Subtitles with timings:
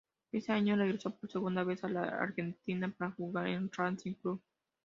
[0.31, 4.41] Ese año regresó por segunda vez a la Argentina para jugar en Racing Club.